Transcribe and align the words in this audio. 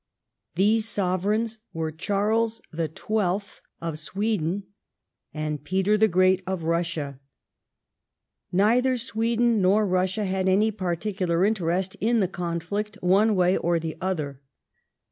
These 0.55 0.87
Sove 0.87 1.25
reigns 1.25 1.59
were 1.73 1.91
Charles 1.91 2.59
the 2.71 2.87
Twelfth 2.87 3.61
of 3.79 3.99
Sweden 3.99 4.63
and 5.31 5.63
Peter 5.63 5.95
the 5.95 6.07
Great 6.07 6.41
of 6.47 6.61
Eussia. 6.63 7.19
Neither 8.51 8.97
Sweden 8.97 9.61
nor 9.61 9.85
Eussia 9.85 10.25
had 10.25 10.47
any 10.49 10.71
particular 10.71 11.45
interest 11.45 11.97
in 12.01 12.19
the 12.19 12.27
conflict 12.27 12.97
one 13.01 13.35
way 13.35 13.55
or 13.57 13.79
the 13.79 13.95
other. 14.01 14.41